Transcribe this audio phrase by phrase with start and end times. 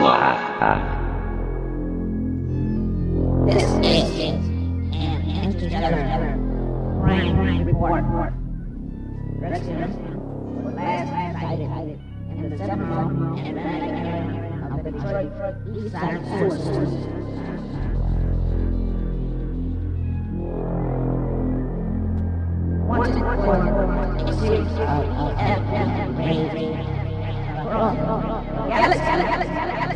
[0.00, 0.40] Slav.
[3.44, 4.36] This is an
[5.28, 6.40] anti-government
[7.02, 8.04] crime report.
[10.74, 11.08] Last
[11.38, 12.00] sighted
[12.30, 15.30] in the Seminole area of Detroit
[15.76, 16.90] East Side Sources.
[28.70, 29.89] Galaxy, galaxy, galaxy.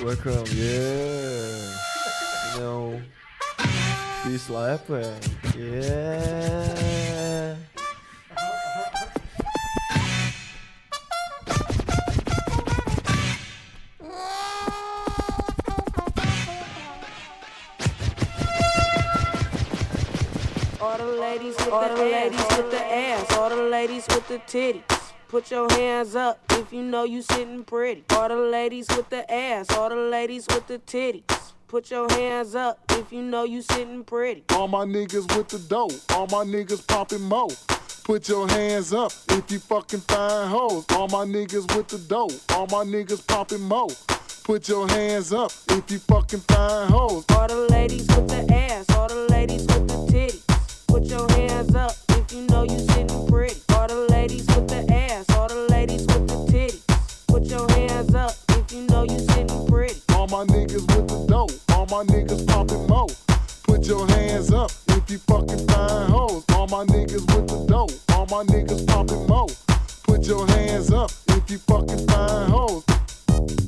[0.00, 1.77] Welcome, yeah
[2.58, 3.00] know.
[4.24, 4.36] Be.
[5.58, 7.56] Yeah.
[20.80, 23.32] All the ladies with All the, the ladies with the ass.
[23.36, 24.82] All the ladies with the titties.
[25.28, 28.04] Put your hands up if you know you sitting pretty.
[28.10, 29.70] All the ladies with the ass.
[29.72, 31.52] All the ladies with the titties.
[31.68, 34.42] Put your hands up if you know you sitting pretty.
[34.54, 37.50] All my niggas with the dough, all my niggas popping mo.
[38.04, 40.86] Put your hands up if you fucking find hoes.
[40.92, 43.88] All my niggas with the dough, all my niggas popping mo.
[44.44, 47.26] Put your hands up if you fucking find hoes.
[47.36, 50.86] All the ladies with the ass, all the ladies with the titties.
[50.86, 53.60] Put your hands up if you know you sitting pretty.
[53.74, 57.26] All the ladies with the ass, all the ladies with the titties.
[57.26, 59.18] Put your hands up if you know you
[60.30, 61.48] all my niggas with the dough.
[61.74, 63.06] All my niggas popping mo.
[63.62, 66.44] Put your hands up if you fucking find hoes.
[66.52, 67.88] All my niggas with the dough.
[68.14, 69.46] All my niggas popping mo.
[70.02, 73.67] Put your hands up if you fucking find hoes.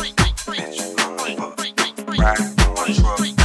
[2.21, 2.39] right.
[2.77, 3.40] One, two,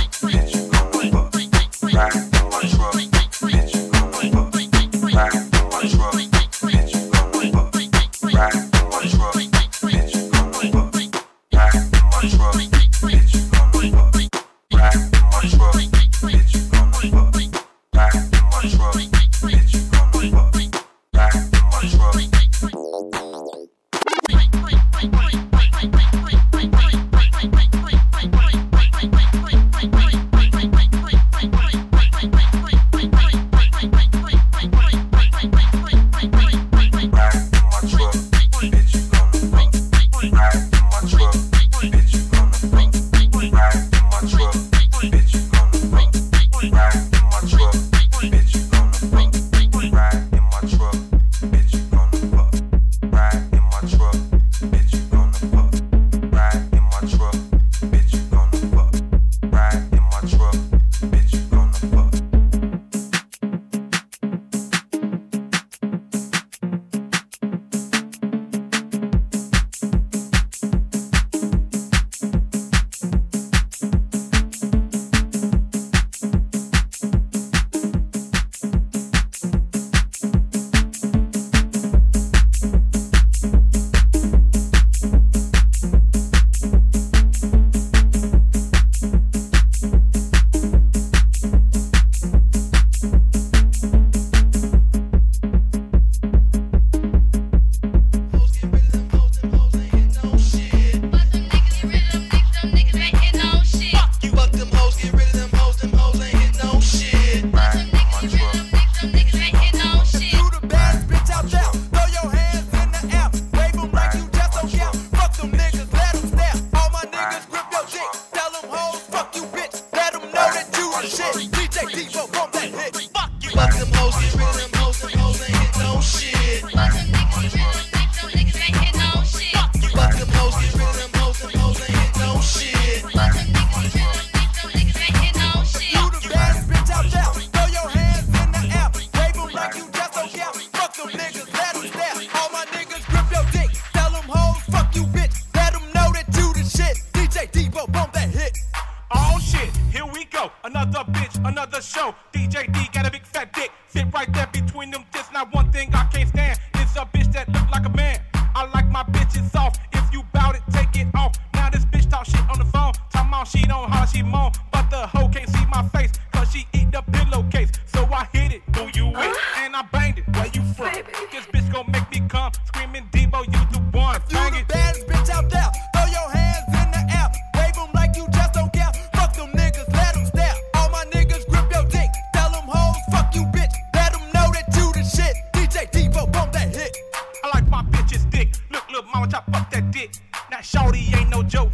[189.35, 190.11] I fuck that dick.
[190.51, 191.73] Now shorty ain't no joke.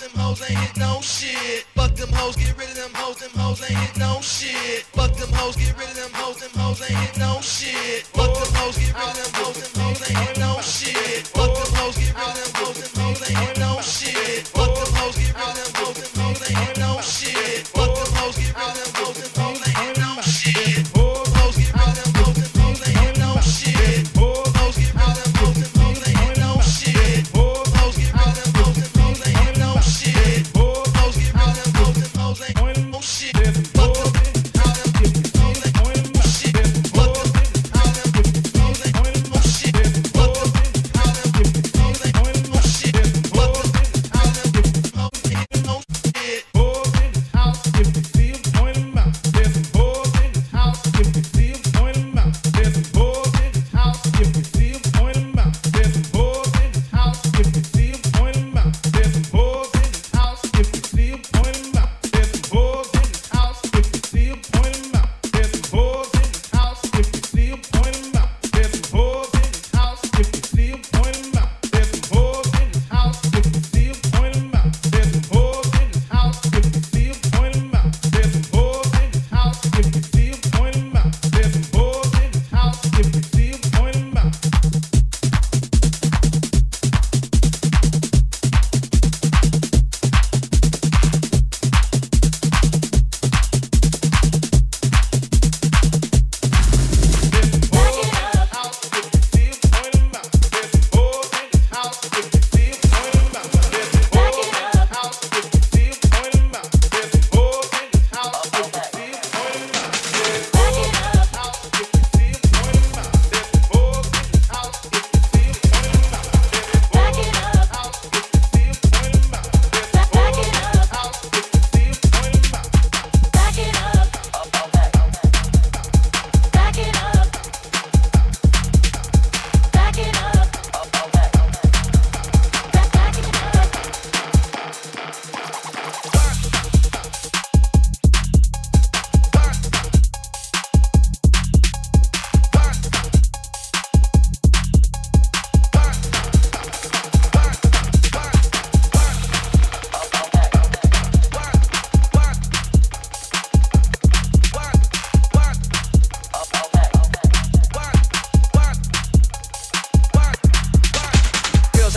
[0.00, 1.64] them hoes ain't hit no shit.
[1.74, 4.82] Fuck them hoes, get rid of them hoes, them hoes ain't hit no shit.
[4.94, 8.04] Fuck them hoes, get rid of them hoes, them hoes ain't hit no shit.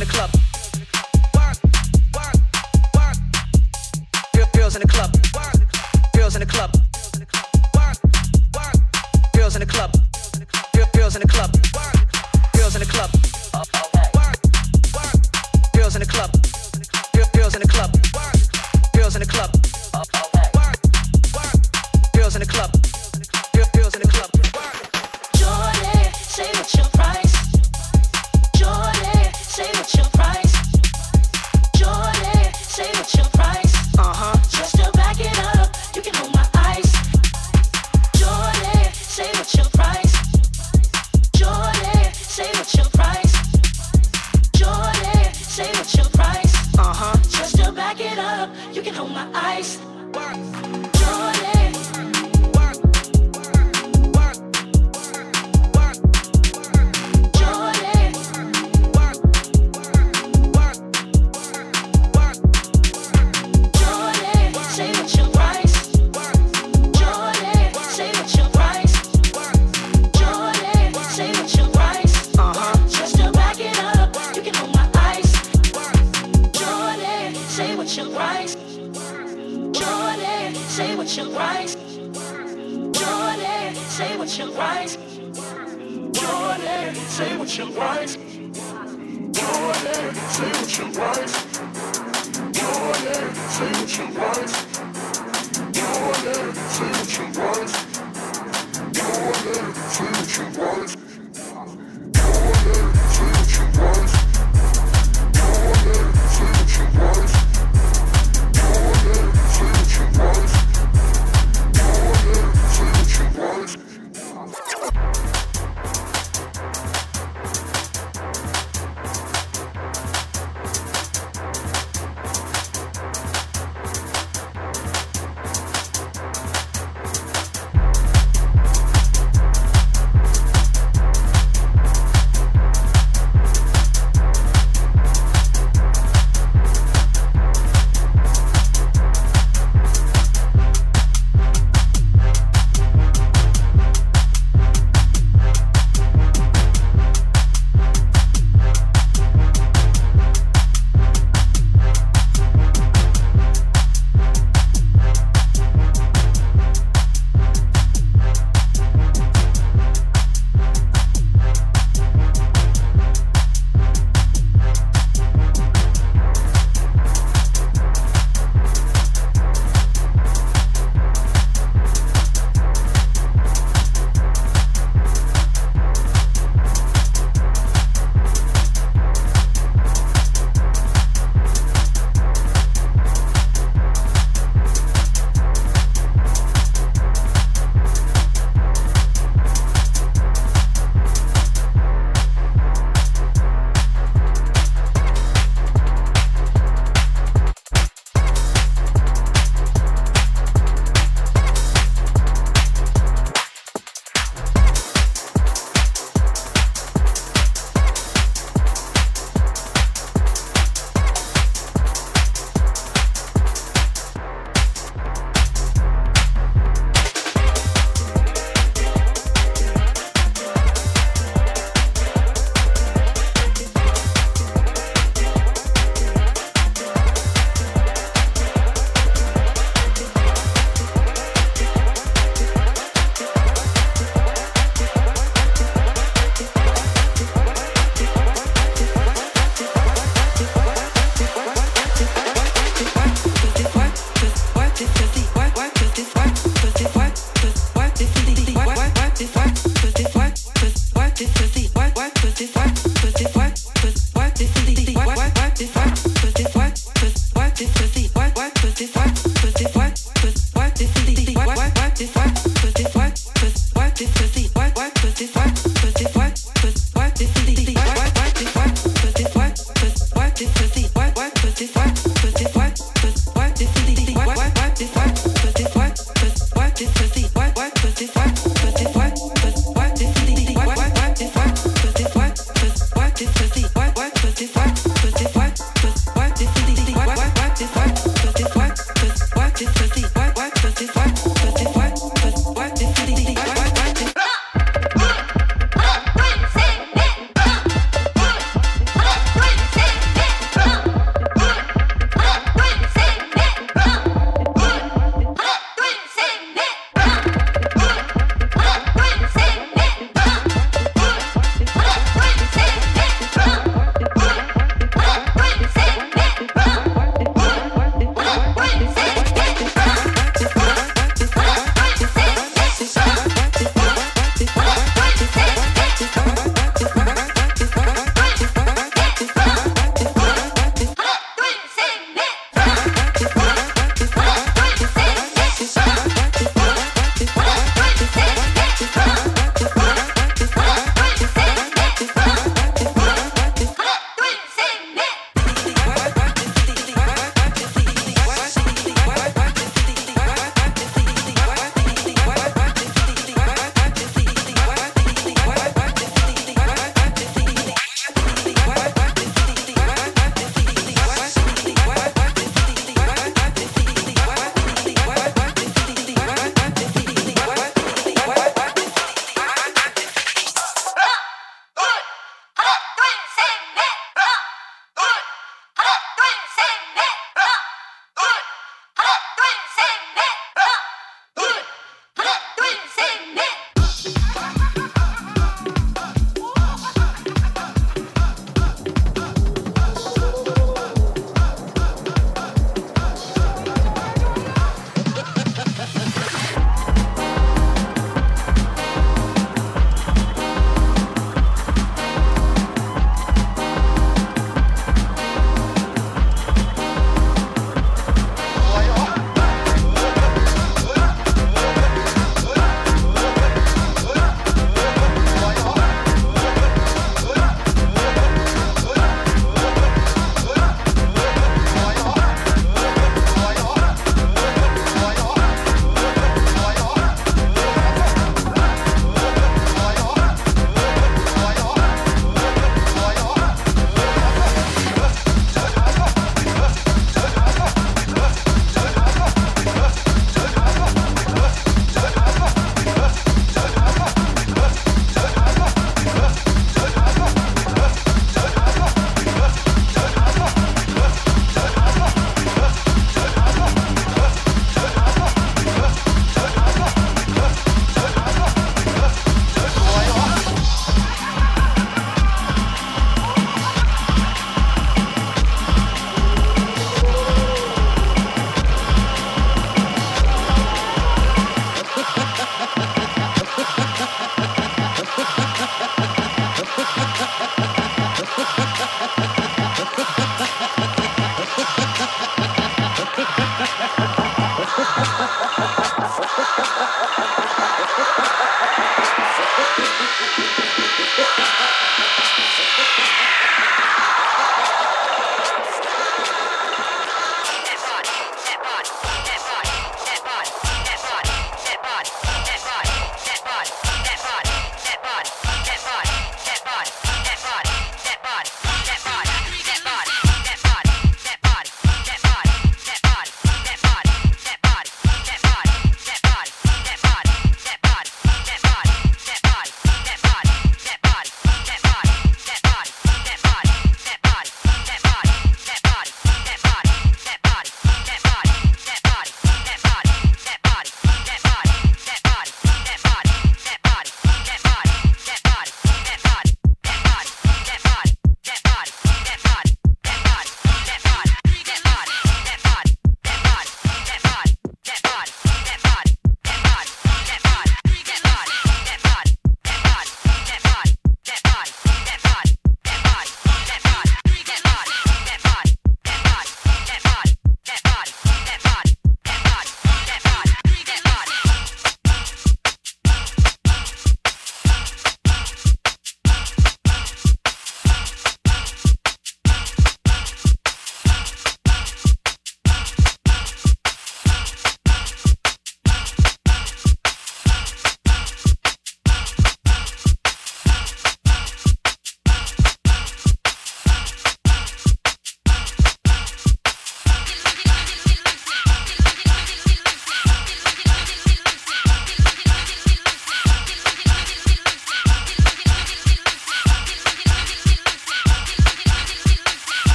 [0.00, 0.47] in the club.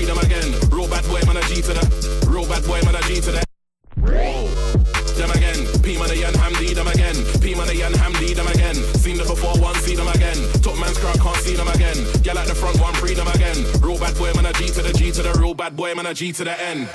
[0.00, 0.48] freedom again.
[0.70, 2.26] Real bad boy, man, a G to the.
[2.26, 3.44] Real bad boy, man, a G to the.
[5.20, 8.74] Them again, P money and Hamdi them again, P money and Hamdi them again.
[8.96, 10.36] Seen them before, one see them again.
[10.62, 11.96] Top man's crowd can't see them again.
[12.24, 13.56] Yeah, at the front one, freedom again.
[13.82, 16.06] Real bad boy, man, a G to the G to the real bad boy, man,
[16.06, 16.88] a G to the N.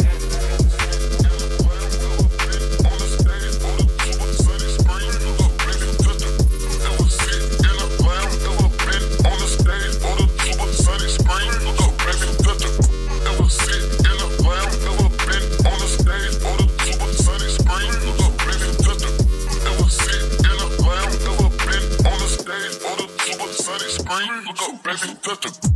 [24.96, 25.75] That's a, that's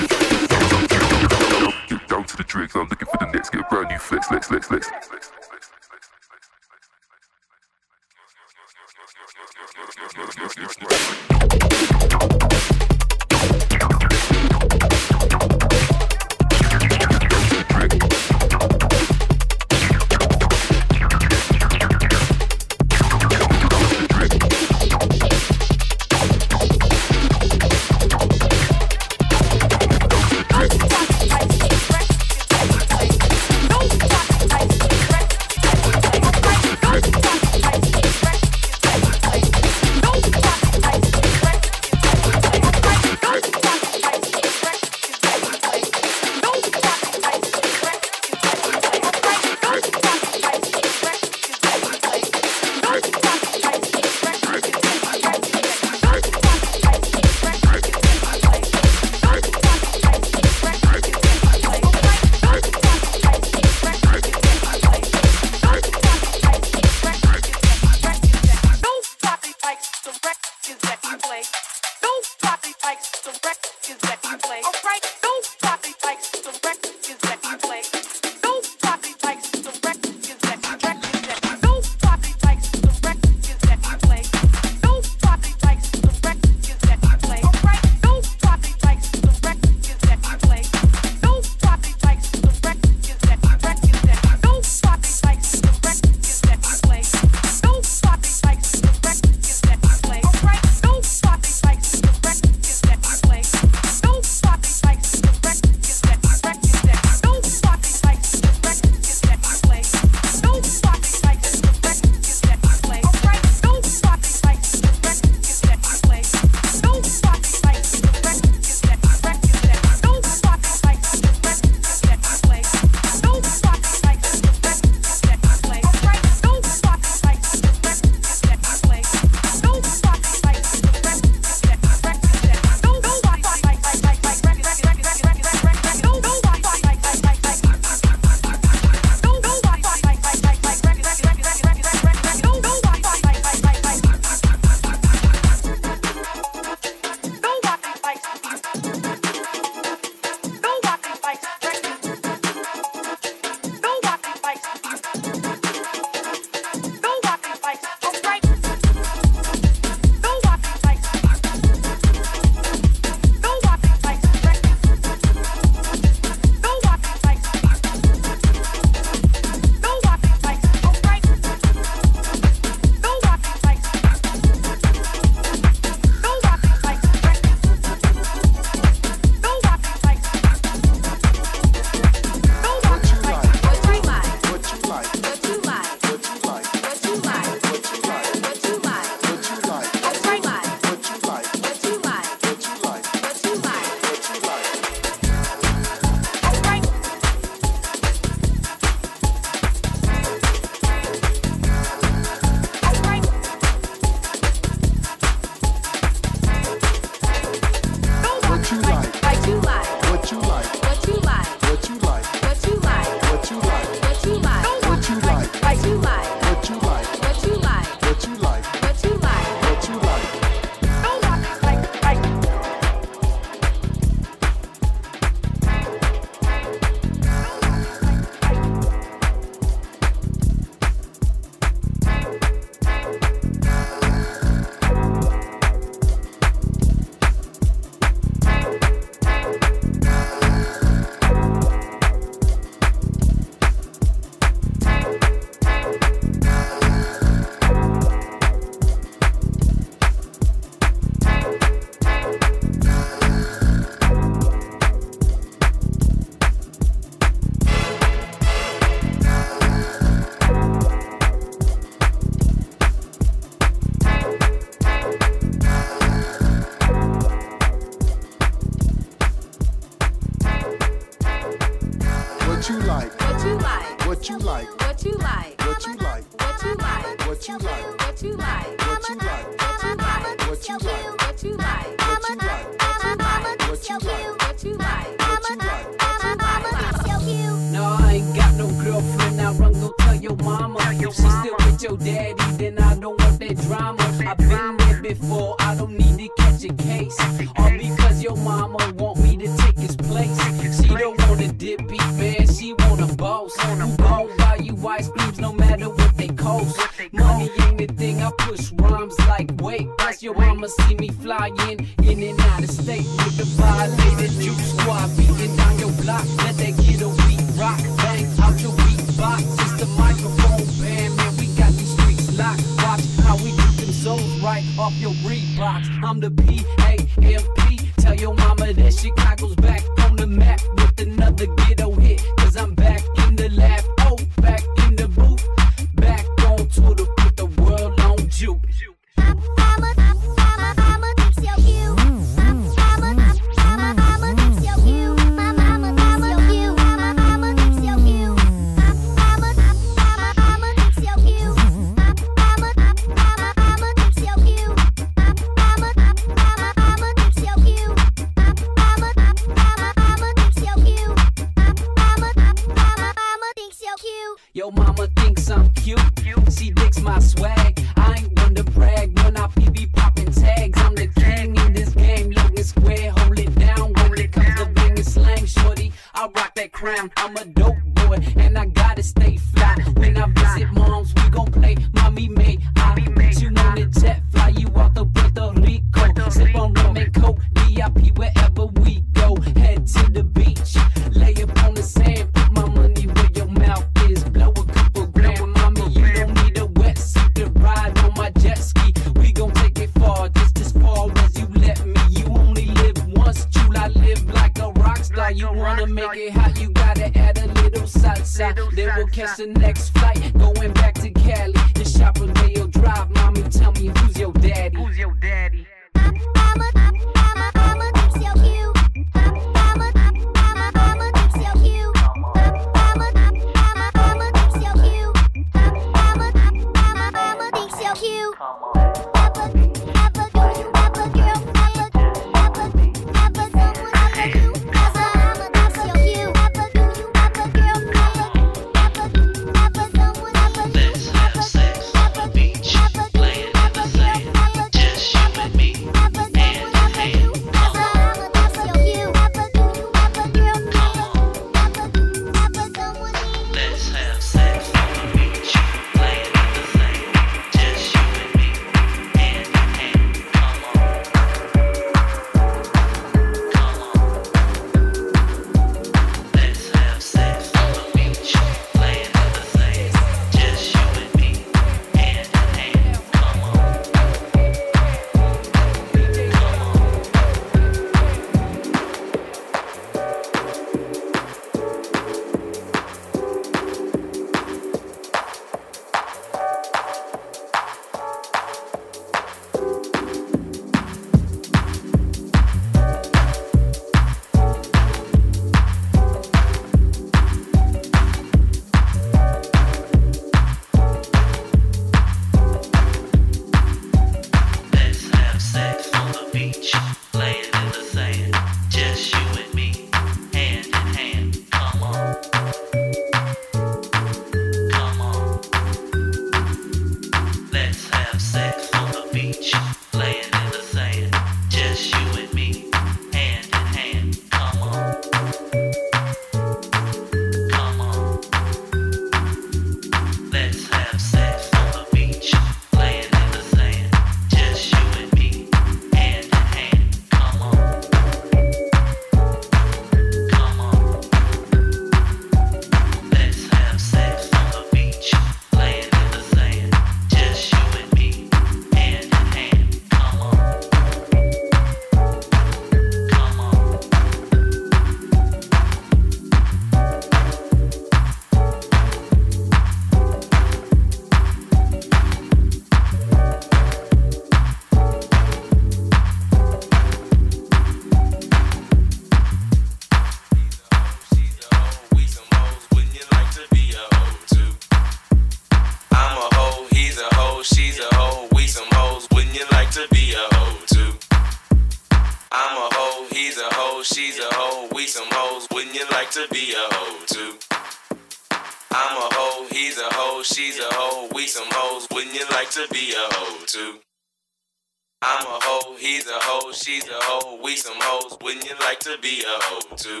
[599.00, 600.00] be a hoe too?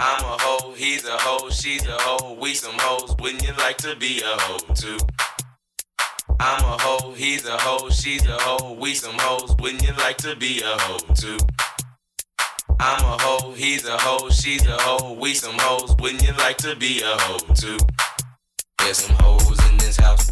[0.00, 3.14] I'm a hoe, he's a hoe, she's a hoe, we some hoes.
[3.20, 4.98] Wouldn't you like to be a hoe too?
[6.40, 9.54] I'm a hoe, he's a hoe, she's a hoe, we some hoes.
[9.60, 11.38] Wouldn't you like to be a hoe too?
[12.80, 15.94] I'm a hoe, he's a hoe, she's a hoe, we some hoes.
[16.00, 17.78] Wouldn't you like to be a hoe too?
[18.78, 20.31] There's some hoes in this house.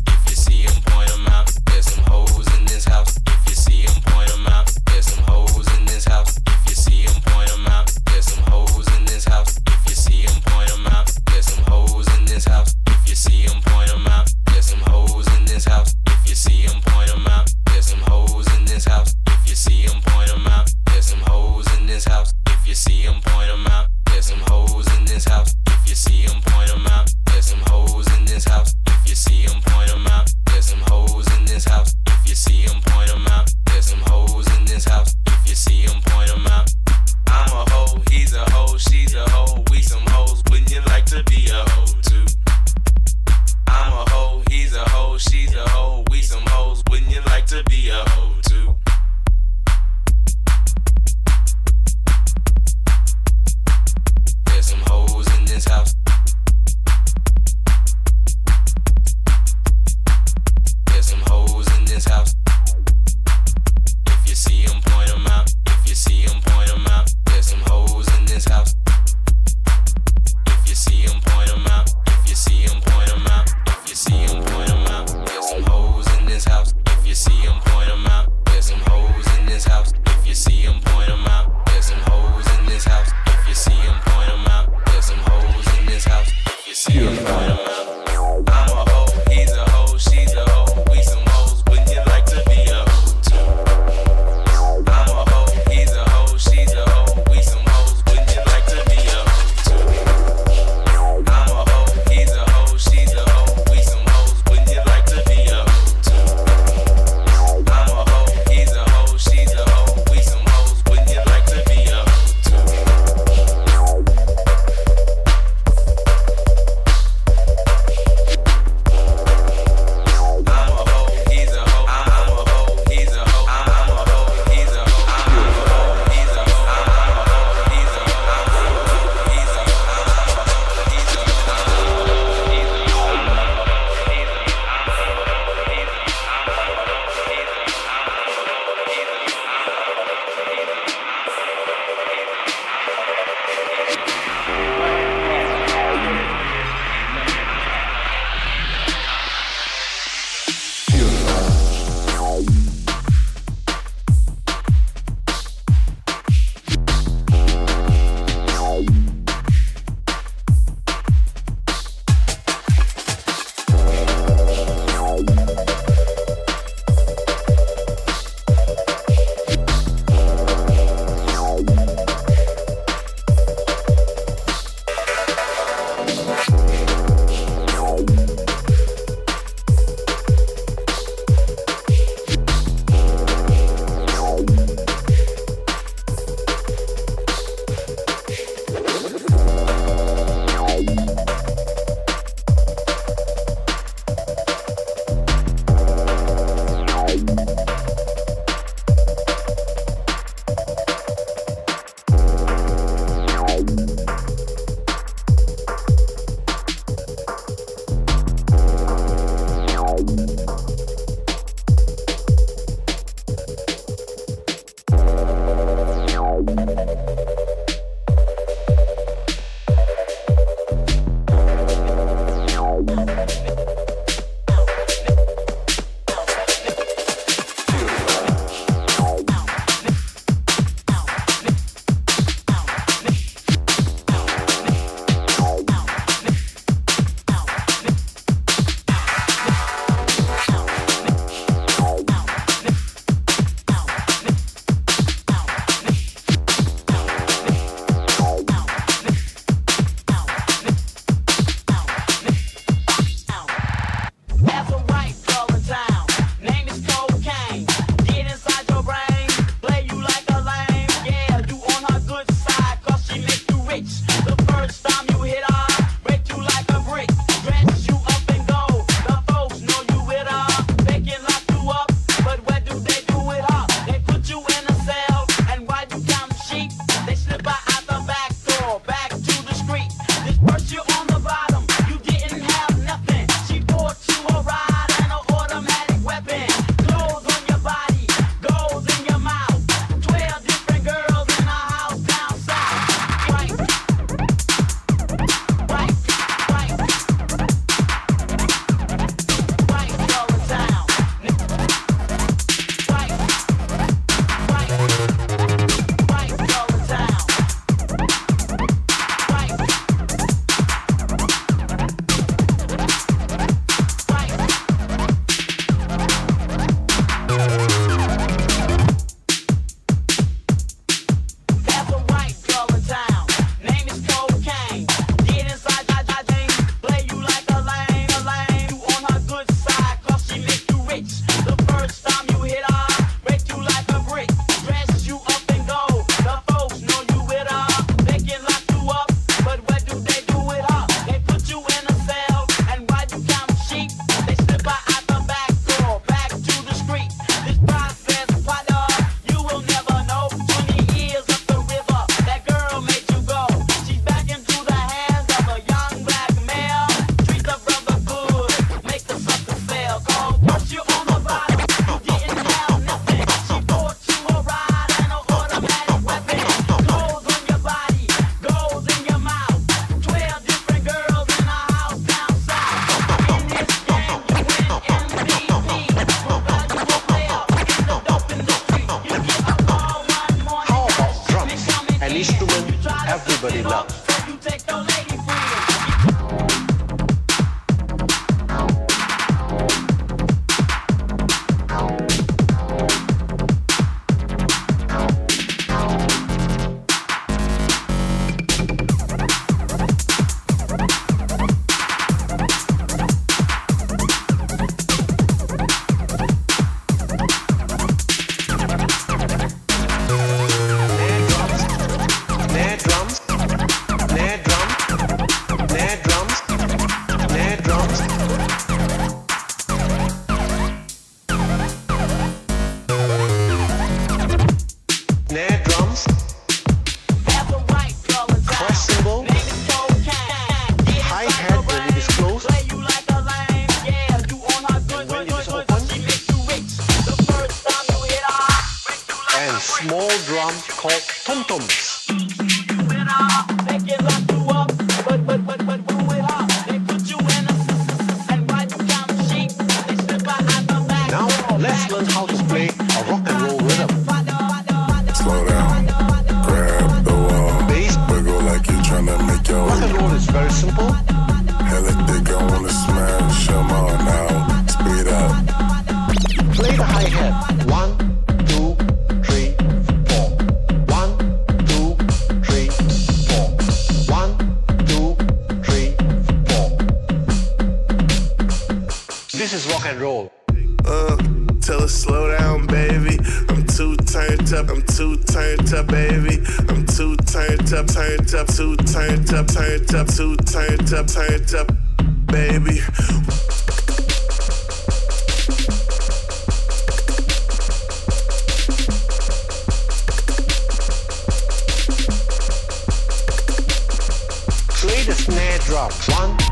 [505.70, 505.90] Drum.
[506.08, 506.49] One,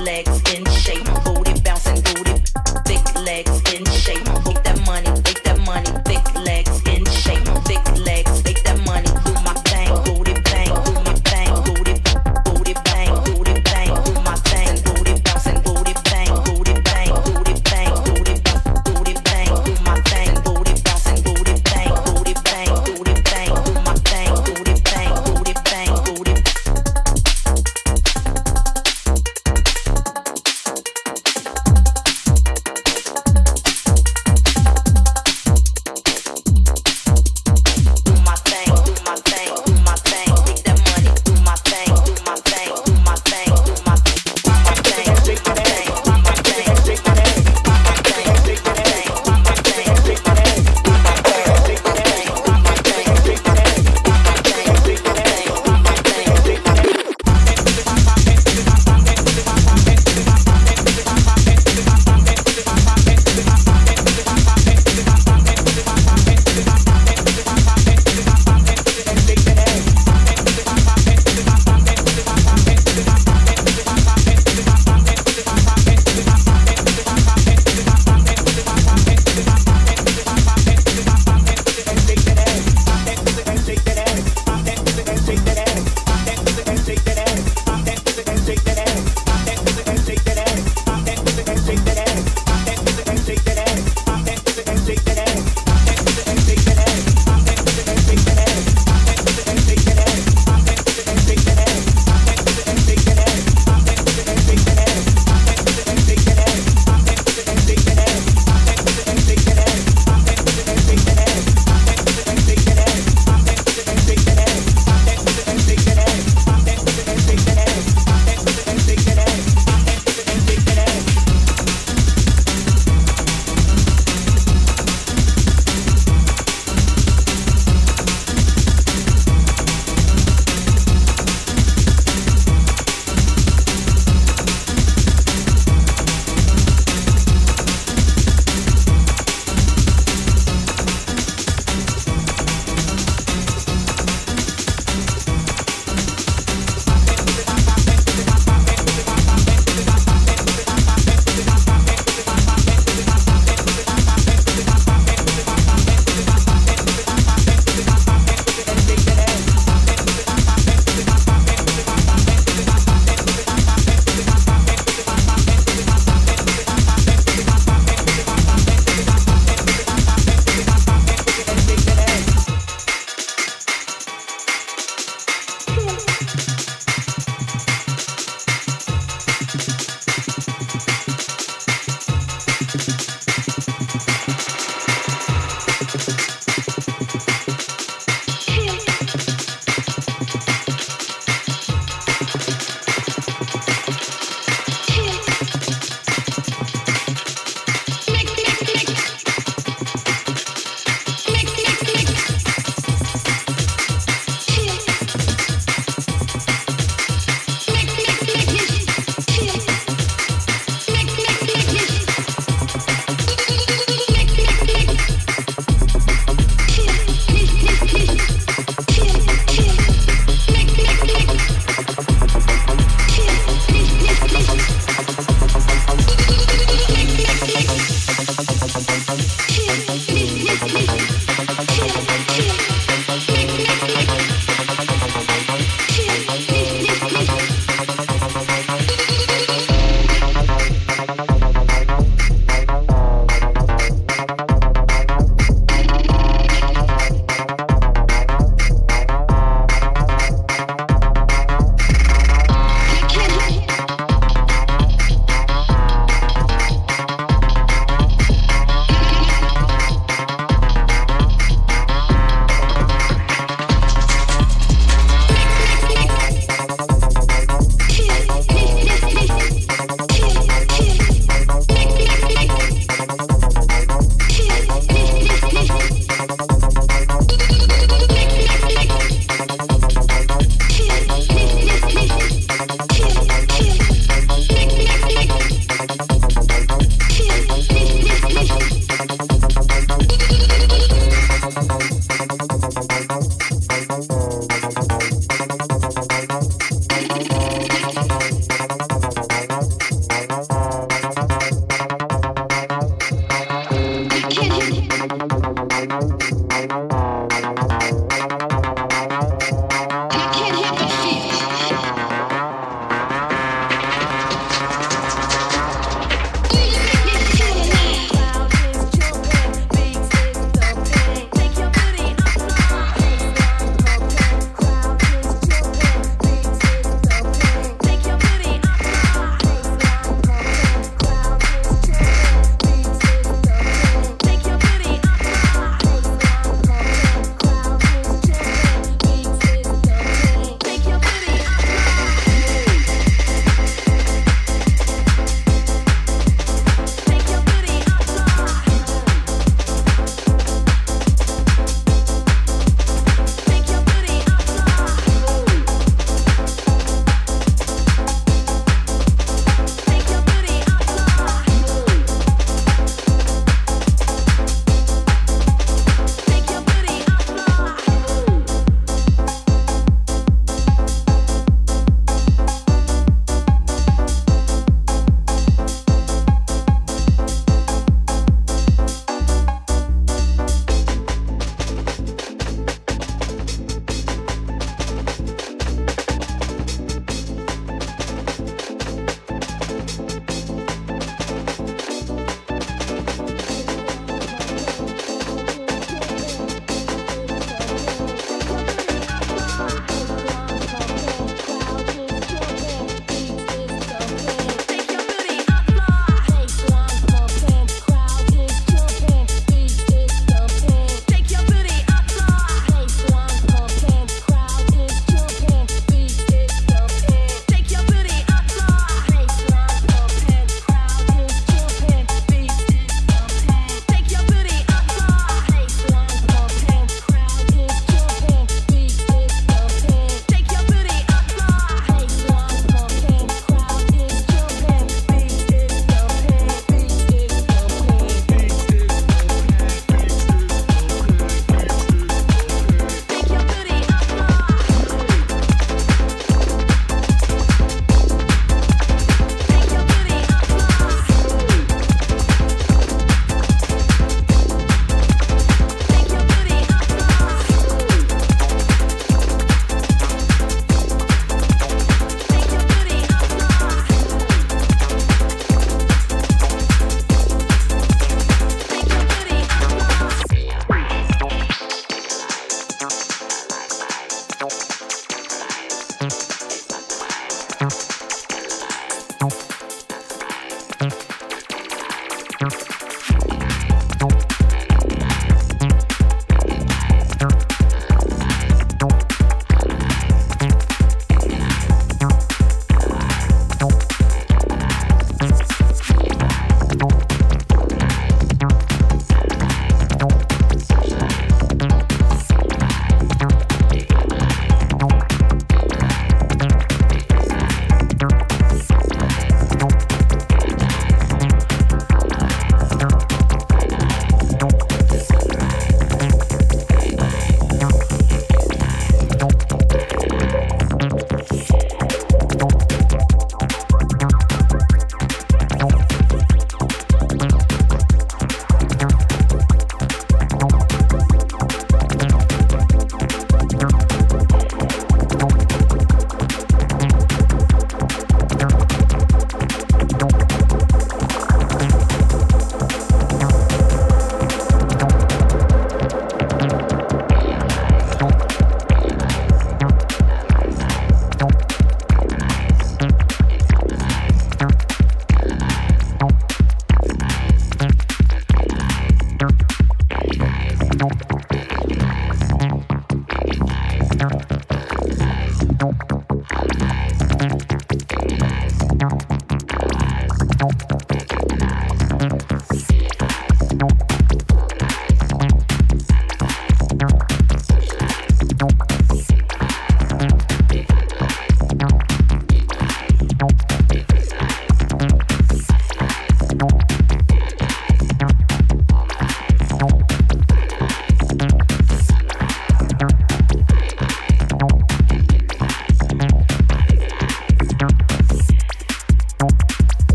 [0.00, 0.69] legs in